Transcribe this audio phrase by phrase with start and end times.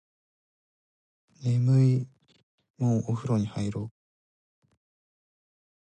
[1.43, 2.07] 眠い
[2.79, 3.91] もうお風呂入ろう